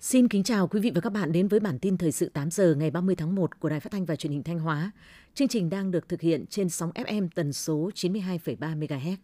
[0.00, 2.50] Xin kính chào quý vị và các bạn đến với bản tin thời sự 8
[2.50, 4.90] giờ ngày 30 tháng 1 của Đài Phát thanh và Truyền hình Thanh Hóa.
[5.34, 9.16] Chương trình đang được thực hiện trên sóng FM tần số 92,3 MHz.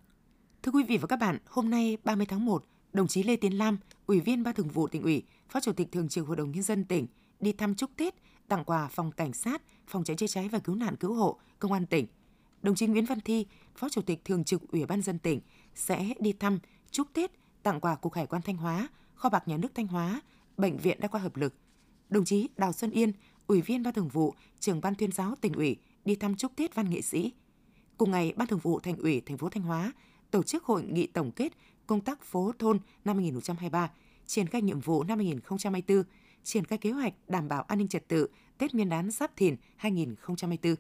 [0.62, 3.58] Thưa quý vị và các bạn, hôm nay 30 tháng 1, đồng chí Lê Tiến
[3.58, 6.52] Lam, Ủy viên Ban Thường vụ tỉnh ủy, Phó Chủ tịch Thường trực Hội đồng
[6.52, 7.06] nhân dân tỉnh
[7.40, 8.14] đi thăm chúc Tết,
[8.48, 11.72] tặng quà phòng cảnh sát, phòng cháy chữa cháy và cứu nạn cứu hộ, công
[11.72, 12.06] an tỉnh.
[12.62, 13.46] Đồng chí Nguyễn Văn Thi,
[13.76, 15.40] Phó Chủ tịch Thường trực Ủy ban dân tỉnh
[15.74, 16.58] sẽ đi thăm
[16.90, 17.30] chúc Tết,
[17.62, 20.20] tặng quà Cục Hải quan Thanh Hóa, Kho bạc Nhà nước Thanh Hóa,
[20.56, 21.54] Bệnh viện Đa khoa Hợp lực.
[22.08, 23.12] Đồng chí Đào Xuân Yên,
[23.46, 26.74] Ủy viên Ban Thường vụ, Trưởng ban tuyên giáo tỉnh ủy đi thăm chúc Tết
[26.74, 27.32] văn nghệ sĩ.
[27.96, 29.92] Cùng ngày, Ban Thường vụ Thành ủy thành phố Thanh Hóa
[30.30, 31.52] tổ chức hội nghị tổng kết
[31.86, 33.90] công tác phố thôn năm 2023,
[34.26, 36.02] triển khai nhiệm vụ năm 2024,
[36.48, 38.26] triển khai kế hoạch đảm bảo an ninh trật tự
[38.58, 40.74] Tết Nguyên đán Giáp Thìn 2024.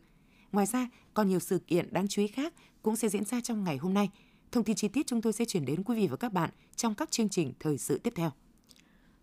[0.52, 3.64] Ngoài ra, còn nhiều sự kiện đáng chú ý khác cũng sẽ diễn ra trong
[3.64, 4.10] ngày hôm nay.
[4.52, 6.94] Thông tin chi tiết chúng tôi sẽ chuyển đến quý vị và các bạn trong
[6.94, 8.30] các chương trình thời sự tiếp theo.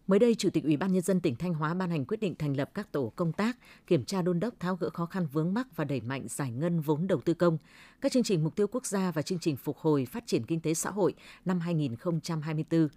[0.08, 2.36] Mới đây, Chủ tịch Ủy ban nhân dân tỉnh Thanh Hóa ban hành quyết định
[2.36, 5.54] thành lập các tổ công tác kiểm tra đôn đốc tháo gỡ khó khăn vướng
[5.54, 7.58] mắc và đẩy mạnh giải ngân vốn đầu tư công,
[8.02, 10.60] các chương trình mục tiêu quốc gia và chương trình phục hồi phát triển kinh
[10.60, 11.14] tế xã hội
[11.46, 12.88] năm 2024.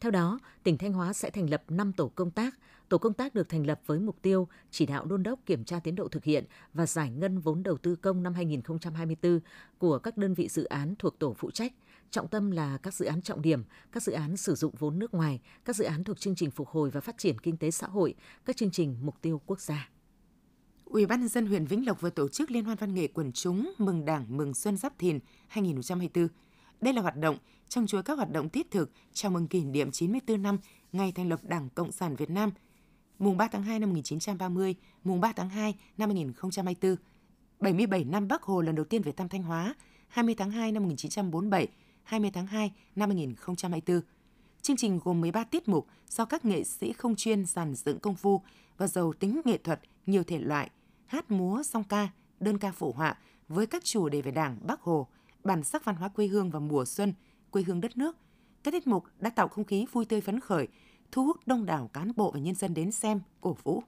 [0.00, 2.54] Theo đó, tỉnh Thanh Hóa sẽ thành lập 5 tổ công tác.
[2.88, 5.80] Tổ công tác được thành lập với mục tiêu chỉ đạo đôn đốc kiểm tra
[5.80, 6.44] tiến độ thực hiện
[6.74, 9.40] và giải ngân vốn đầu tư công năm 2024
[9.78, 11.72] của các đơn vị dự án thuộc tổ phụ trách–
[12.10, 15.14] Trọng tâm là các dự án trọng điểm, các dự án sử dụng vốn nước
[15.14, 17.86] ngoài, các dự án thuộc chương trình phục hồi và phát triển kinh tế xã
[17.86, 19.90] hội, các chương trình mục tiêu quốc gia.
[20.84, 23.32] Ủy ban nhân dân huyện Vĩnh Lộc vừa tổ chức liên hoan văn nghệ quần
[23.32, 26.28] chúng mừng Đảng mừng Xuân Giáp Thìn 2024.
[26.80, 27.38] Đây là hoạt động
[27.68, 30.58] trong chuỗi các hoạt động thiết thực chào mừng kỷ niệm 94 năm
[30.92, 32.50] ngày thành lập Đảng Cộng sản Việt Nam,
[33.18, 36.96] mùng 3 tháng 2 năm 1930, mùng 3 tháng 2 năm 2024,
[37.60, 39.74] 77 năm Bắc Hồ lần đầu tiên về thăm Thanh Hóa,
[40.08, 41.68] 20 tháng 2 năm 1947,
[42.02, 44.00] 20 tháng 2 năm 2024.
[44.62, 48.14] Chương trình gồm 13 tiết mục do các nghệ sĩ không chuyên dàn dựng công
[48.14, 48.40] phu
[48.78, 50.70] và giàu tính nghệ thuật nhiều thể loại,
[51.06, 52.08] hát múa song ca,
[52.40, 53.18] đơn ca phổ họa
[53.48, 55.06] với các chủ đề về Đảng, Bắc Hồ,
[55.44, 57.12] bản sắc văn hóa quê hương và mùa xuân,
[57.56, 58.16] quê hương đất nước.
[58.62, 60.68] Các tiết mục đã tạo không khí vui tươi phấn khởi,
[61.12, 63.82] thu hút đông đảo cán bộ và nhân dân đến xem, cổ vũ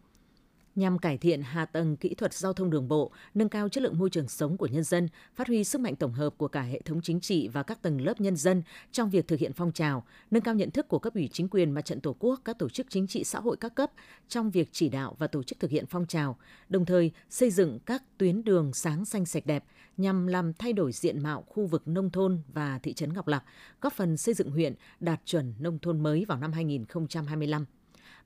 [0.78, 3.98] nhằm cải thiện hạ tầng kỹ thuật giao thông đường bộ, nâng cao chất lượng
[3.98, 6.80] môi trường sống của nhân dân, phát huy sức mạnh tổng hợp của cả hệ
[6.80, 8.62] thống chính trị và các tầng lớp nhân dân
[8.92, 11.70] trong việc thực hiện phong trào, nâng cao nhận thức của cấp ủy chính quyền
[11.70, 13.90] mặt trận Tổ quốc, các tổ chức chính trị xã hội các cấp
[14.28, 17.78] trong việc chỉ đạo và tổ chức thực hiện phong trào, đồng thời xây dựng
[17.86, 19.64] các tuyến đường sáng xanh sạch đẹp
[19.98, 23.44] nhằm làm thay đổi diện mạo khu vực nông thôn và thị trấn Ngọc Lặc,
[23.80, 27.64] góp phần xây dựng huyện đạt chuẩn nông thôn mới vào năm 2025.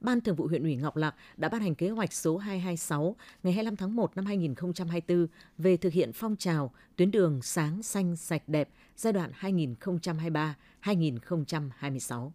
[0.00, 3.52] Ban Thường vụ huyện ủy Ngọc Lặc đã ban hành kế hoạch số 226 ngày
[3.52, 5.26] 25 tháng 1 năm 2024
[5.58, 12.30] về thực hiện phong trào tuyến đường sáng xanh sạch đẹp giai đoạn 2023-2026.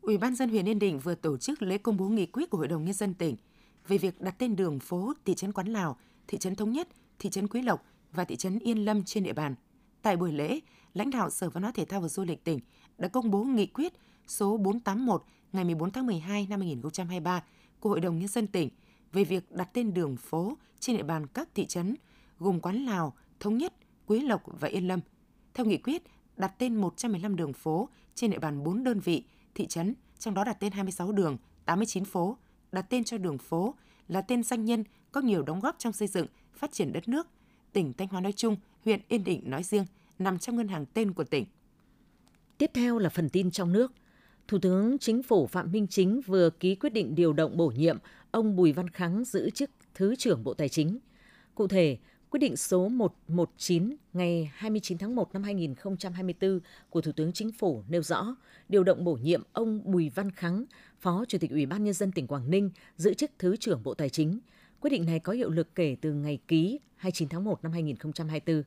[0.00, 2.58] Ủy ban dân huyện Yên Định vừa tổ chức lễ công bố nghị quyết của
[2.58, 3.36] Hội đồng nhân dân tỉnh
[3.88, 5.96] về việc đặt tên đường phố thị trấn Quán Lào,
[6.28, 7.84] thị trấn Thống Nhất, thị trấn Quý Lộc
[8.16, 9.54] và thị trấn Yên Lâm trên địa bàn.
[10.02, 10.60] Tại buổi lễ,
[10.94, 12.60] lãnh đạo Sở Văn hóa Thể thao và Du lịch tỉnh
[12.98, 13.92] đã công bố nghị quyết
[14.26, 17.44] số 481 ngày 14 tháng 12 năm 2023
[17.80, 18.68] của Hội đồng Nhân dân tỉnh
[19.12, 21.94] về việc đặt tên đường phố trên địa bàn các thị trấn
[22.38, 23.74] gồm Quán Lào, Thống Nhất,
[24.06, 25.00] Quý Lộc và Yên Lâm.
[25.54, 26.02] Theo nghị quyết,
[26.36, 30.44] đặt tên 115 đường phố trên địa bàn 4 đơn vị, thị trấn, trong đó
[30.44, 32.36] đặt tên 26 đường, 89 phố,
[32.72, 33.74] đặt tên cho đường phố
[34.08, 37.28] là tên danh nhân có nhiều đóng góp trong xây dựng, phát triển đất nước,
[37.72, 39.84] tỉnh Thanh Hóa nói chung, huyện Yên Định nói riêng,
[40.18, 41.44] nằm trong ngân hàng tên của tỉnh.
[42.58, 43.92] Tiếp theo là phần tin trong nước–
[44.48, 47.98] Thủ tướng Chính phủ Phạm Minh Chính vừa ký quyết định điều động bổ nhiệm
[48.30, 50.98] ông Bùi Văn Kháng giữ chức Thứ trưởng Bộ Tài chính.
[51.54, 51.98] Cụ thể,
[52.30, 56.60] quyết định số 119 ngày 29 tháng 1 năm 2024
[56.90, 58.36] của Thủ tướng Chính phủ nêu rõ
[58.68, 60.64] điều động bổ nhiệm ông Bùi Văn Kháng,
[61.00, 63.94] Phó Chủ tịch Ủy ban Nhân dân tỉnh Quảng Ninh giữ chức Thứ trưởng Bộ
[63.94, 64.38] Tài chính.
[64.86, 68.62] Quyết định này có hiệu lực kể từ ngày ký 29 tháng 1 năm 2024.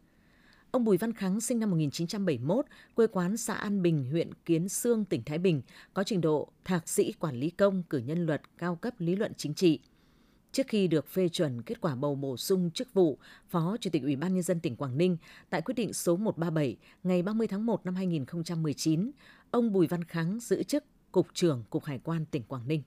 [0.72, 5.06] Ông Bùi Văn Kháng sinh năm 1971, quê quán xã An Bình, huyện Kiến Sương,
[5.06, 5.62] tỉnh Thái Bình,
[5.94, 9.32] có trình độ thạc sĩ quản lý công, cử nhân luật, cao cấp lý luận
[9.38, 9.80] chính trị.
[10.52, 13.18] Trước khi được phê chuẩn kết quả bầu bổ sung chức vụ
[13.50, 15.18] Phó Chủ tịch Ủy ban Nhân dân tỉnh Quảng Ninh
[15.50, 19.12] tại quyết định số 137 ngày 30 tháng 1 năm 2019,
[19.52, 22.82] ông Bùi Văn Kháng giữ chức Cục trưởng Cục Hải quan tỉnh Quảng Ninh.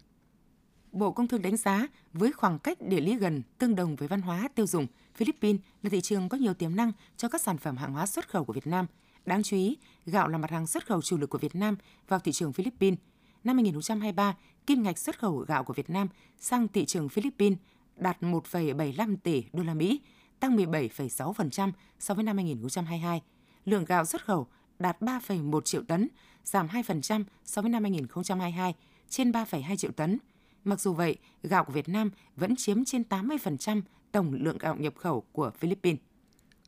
[0.93, 4.23] Bộ Công Thương đánh giá với khoảng cách địa lý gần tương đồng với văn
[4.23, 7.77] hóa tiêu dùng, Philippines là thị trường có nhiều tiềm năng cho các sản phẩm
[7.77, 8.87] hàng hóa xuất khẩu của Việt Nam.
[9.27, 11.77] Đáng chú ý, gạo là mặt hàng xuất khẩu chủ lực của Việt Nam
[12.09, 12.99] vào thị trường Philippines.
[13.45, 14.37] Năm 2023,
[14.67, 16.09] kim ngạch xuất khẩu gạo của Việt Nam
[16.39, 17.59] sang thị trường Philippines
[17.97, 20.01] đạt 1,75 tỷ đô la Mỹ,
[20.41, 23.23] tăng 17,6% so với năm 2022.
[23.65, 24.47] Lượng gạo xuất khẩu
[24.79, 26.09] đạt 3,1 triệu tấn,
[26.45, 28.75] giảm 2% so với năm 2022,
[29.09, 30.19] trên 3,2 triệu tấn.
[30.65, 33.83] Mặc dù vậy, gạo của Việt Nam vẫn chiếm trên 80%
[34.13, 36.01] tổng lượng gạo nhập khẩu của Philippines.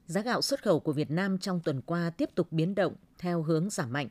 [0.06, 3.43] Giá gạo xuất khẩu của Việt Nam trong tuần qua tiếp tục biến động theo
[3.43, 4.08] hướng giảm mạnh.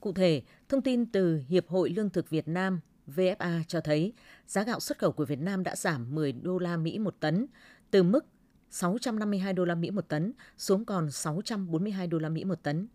[0.00, 4.12] Cụ thể, thông tin từ Hiệp hội Lương thực Việt Nam VFA cho thấy
[4.46, 7.46] giá gạo xuất khẩu của Việt Nam đã giảm 10 đô la Mỹ một tấn,
[7.90, 8.26] từ mức
[8.70, 12.86] 652 đô la Mỹ một tấn xuống còn 642 đô la Mỹ một tấn.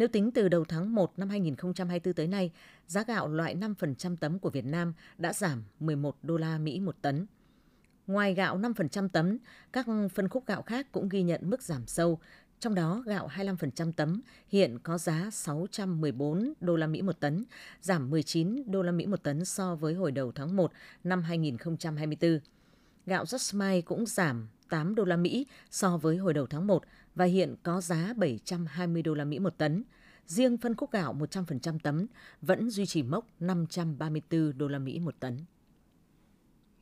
[0.00, 2.50] Nếu tính từ đầu tháng 1 năm 2024 tới nay,
[2.86, 6.96] giá gạo loại 5% tấm của Việt Nam đã giảm 11 đô la Mỹ một
[7.02, 7.26] tấn.
[8.06, 9.38] Ngoài gạo 5% tấm,
[9.72, 12.18] các phân khúc gạo khác cũng ghi nhận mức giảm sâu,
[12.60, 17.44] trong đó gạo 25% tấm hiện có giá 614 đô la Mỹ một tấn,
[17.80, 20.72] giảm 19 đô la Mỹ một tấn so với hồi đầu tháng 1
[21.04, 22.40] năm 2024.
[23.06, 26.82] Gạo Jasmine cũng giảm 8 đô la Mỹ so với hồi đầu tháng 1
[27.14, 29.84] và hiện có giá 720 đô la Mỹ một tấn.
[30.26, 32.06] Riêng phân khúc gạo 100% tấm
[32.42, 35.44] vẫn duy trì mốc 534 đô la Mỹ một tấn.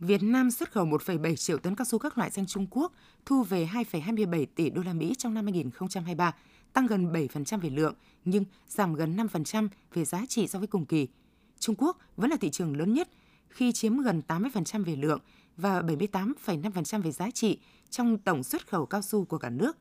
[0.00, 2.92] Việt Nam xuất khẩu 1,7 triệu tấn cao su các loại sang Trung Quốc,
[3.26, 6.34] thu về 2,27 tỷ đô la Mỹ trong năm 2023,
[6.72, 7.94] tăng gần 7% về lượng
[8.24, 11.08] nhưng giảm gần 5% về giá trị so với cùng kỳ.
[11.58, 13.08] Trung Quốc vẫn là thị trường lớn nhất
[13.48, 15.20] khi chiếm gần 80% về lượng
[15.58, 17.58] và 78,5% về giá trị
[17.90, 19.76] trong tổng xuất khẩu cao su của cả nước.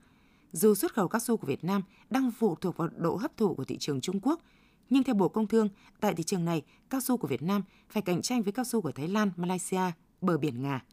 [0.52, 3.56] Dù xuất khẩu cao su của Việt Nam đang phụ thuộc vào độ hấp thụ
[3.56, 4.42] của thị trường Trung Quốc,
[4.90, 5.70] nhưng theo Bộ Công Thương,
[6.00, 8.82] tại thị trường này, cao su của Việt Nam phải cạnh tranh với cao su
[8.82, 9.82] của Thái Lan, Malaysia,
[10.22, 10.84] bờ biển Nga.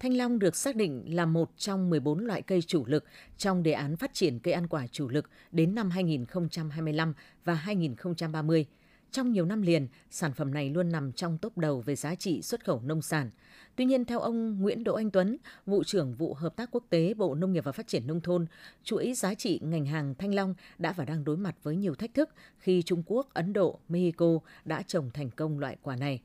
[0.00, 3.04] Thanh long được xác định là một trong 14 loại cây chủ lực
[3.36, 7.14] trong đề án phát triển cây ăn quả chủ lực đến năm 2025
[7.44, 8.66] và 2030.
[9.10, 12.42] Trong nhiều năm liền, sản phẩm này luôn nằm trong top đầu về giá trị
[12.42, 13.30] xuất khẩu nông sản.
[13.76, 17.14] Tuy nhiên, theo ông Nguyễn Đỗ Anh Tuấn, vụ trưởng vụ hợp tác quốc tế
[17.14, 18.46] Bộ Nông nghiệp và Phát triển Nông thôn,
[18.84, 22.14] chuỗi giá trị ngành hàng thanh long đã và đang đối mặt với nhiều thách
[22.14, 26.22] thức khi Trung Quốc, Ấn Độ, Mexico đã trồng thành công loại quả này.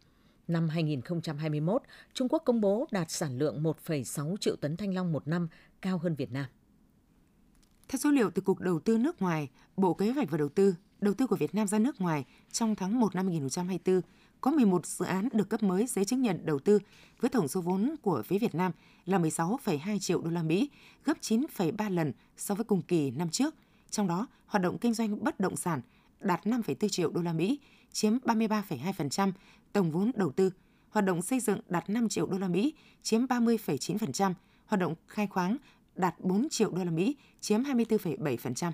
[0.48, 1.82] Năm 2021,
[2.14, 5.48] Trung Quốc công bố đạt sản lượng 1,6 triệu tấn thanh long một năm,
[5.82, 6.46] cao hơn Việt Nam.
[7.88, 10.76] Theo số liệu từ Cục Đầu tư nước ngoài, Bộ Kế hoạch và Đầu tư,
[11.04, 14.02] đầu tư của Việt Nam ra nước ngoài trong tháng 1 năm 2024
[14.42, 16.80] có 11 dự án được cấp mới giấy chứng nhận đầu tư
[17.20, 18.72] với tổng số vốn của phía Việt Nam
[19.06, 20.70] là 16,2 triệu đô la Mỹ,
[21.06, 23.56] gấp 9,3 lần so với cùng kỳ năm trước.
[23.90, 25.82] Trong đó, hoạt động kinh doanh bất động sản
[26.20, 27.60] đạt 5,4 triệu đô la Mỹ,
[27.92, 29.32] chiếm 33,2%
[29.74, 30.52] tổng vốn đầu tư.
[30.90, 34.34] Hoạt động xây dựng đạt 5 triệu đô la Mỹ, chiếm 30,9%.
[34.66, 35.58] Hoạt động khai khoáng
[35.96, 38.72] đạt 4 triệu đô la Mỹ, chiếm 24,7%.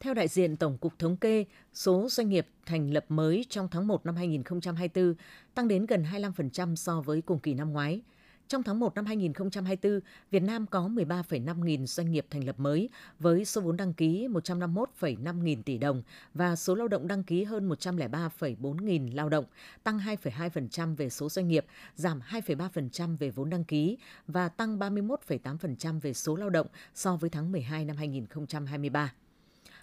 [0.00, 1.44] Theo đại diện Tổng cục Thống kê,
[1.74, 5.14] số doanh nghiệp thành lập mới trong tháng 1 năm 2024
[5.54, 8.00] tăng đến gần 25% so với cùng kỳ năm ngoái.
[8.48, 10.00] Trong tháng 1 năm 2024,
[10.30, 12.88] Việt Nam có 13,5 nghìn doanh nghiệp thành lập mới
[13.18, 16.02] với số vốn đăng ký 151,5 nghìn tỷ đồng
[16.34, 19.44] và số lao động đăng ký hơn 103,4 nghìn lao động,
[19.82, 26.00] tăng 2,2% về số doanh nghiệp, giảm 2,3% về vốn đăng ký và tăng 31,8%
[26.00, 29.12] về số lao động so với tháng 12 năm 2023.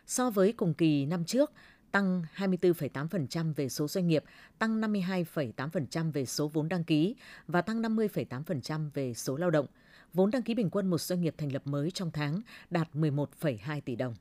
[0.07, 1.51] So với cùng kỳ năm trước,
[1.91, 4.23] tăng 24,8% về số doanh nghiệp,
[4.59, 7.15] tăng 52,8% về số vốn đăng ký
[7.47, 9.65] và tăng 50,8% về số lao động.
[10.13, 13.81] Vốn đăng ký bình quân một doanh nghiệp thành lập mới trong tháng đạt 11,2
[13.81, 14.15] tỷ đồng.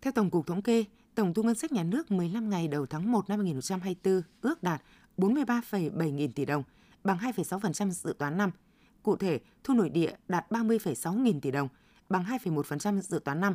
[0.00, 0.84] Theo Tổng cục Thống kê,
[1.14, 4.82] tổng thu ngân sách nhà nước 15 ngày đầu tháng 1 năm 2024 ước đạt
[5.16, 6.62] 43,7 nghìn tỷ đồng,
[7.04, 8.50] bằng 2,6% dự toán năm.
[9.02, 11.68] Cụ thể, thu nội địa đạt 30,6 nghìn tỷ đồng,
[12.08, 13.54] bằng 2,1% dự toán năm.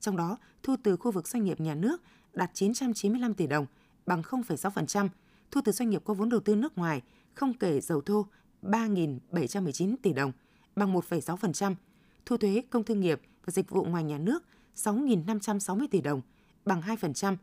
[0.00, 2.02] Trong đó, thu từ khu vực doanh nghiệp nhà nước
[2.32, 3.66] đạt 995 tỷ đồng,
[4.06, 5.08] bằng 0,6%,
[5.50, 7.02] thu từ doanh nghiệp có vốn đầu tư nước ngoài,
[7.34, 8.26] không kể dầu thô,
[8.62, 10.32] 3.719 tỷ đồng,
[10.76, 11.74] bằng 1,6%,
[12.26, 14.44] thu thuế công thương nghiệp và dịch vụ ngoài nhà nước
[14.76, 16.20] 6.560 tỷ đồng,
[16.64, 17.36] bằng 2%,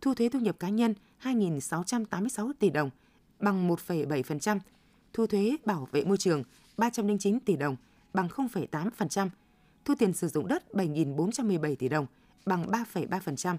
[0.00, 2.90] thu thuế thu nhập cá nhân 2.686 tỷ đồng,
[3.40, 4.58] bằng 1,7%,
[5.12, 6.42] thu thuế bảo vệ môi trường
[6.76, 7.76] 309 tỷ đồng,
[8.12, 9.28] bằng 0,8%,
[9.86, 12.06] thu tiền sử dụng đất 7.417 tỷ đồng,
[12.46, 13.56] bằng 3,3%,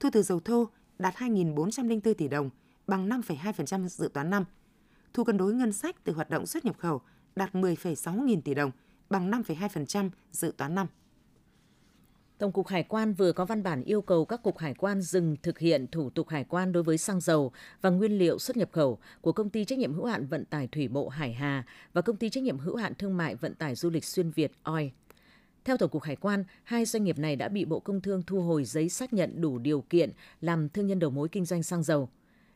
[0.00, 2.50] thu từ dầu thô đạt 2.404 tỷ đồng,
[2.86, 4.44] bằng 5,2% dự toán năm.
[5.12, 7.00] Thu cân đối ngân sách từ hoạt động xuất nhập khẩu
[7.36, 8.70] đạt 10,6 nghìn tỷ đồng,
[9.10, 10.86] bằng 5,2% dự toán năm.
[12.38, 15.36] Tổng cục Hải quan vừa có văn bản yêu cầu các cục hải quan dừng
[15.42, 18.68] thực hiện thủ tục hải quan đối với xăng dầu và nguyên liệu xuất nhập
[18.72, 22.02] khẩu của công ty trách nhiệm hữu hạn vận tải thủy bộ Hải Hà và
[22.02, 24.90] công ty trách nhiệm hữu hạn thương mại vận tải du lịch xuyên Việt OI.
[25.68, 28.42] Theo Tổng cục Hải quan, hai doanh nghiệp này đã bị Bộ Công Thương thu
[28.42, 31.82] hồi giấy xác nhận đủ điều kiện làm thương nhân đầu mối kinh doanh xăng
[31.82, 32.08] dầu.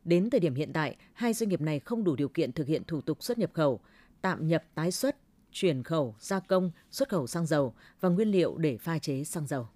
[0.04, 2.82] Đến thời điểm hiện tại, hai doanh nghiệp này không đủ điều kiện thực hiện
[2.84, 3.80] thủ tục xuất nhập khẩu,
[4.20, 5.16] tạm nhập tái xuất,
[5.52, 9.46] chuyển khẩu, gia công, xuất khẩu xăng dầu và nguyên liệu để pha chế xăng
[9.46, 9.68] dầu.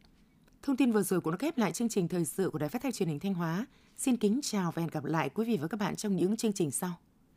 [0.63, 2.83] Thông tin vừa rồi cũng đã khép lại chương trình thời sự của Đài Phát
[2.83, 3.67] thanh Truyền hình Thanh Hóa.
[3.97, 6.53] Xin kính chào và hẹn gặp lại quý vị và các bạn trong những chương
[6.53, 6.93] trình sau.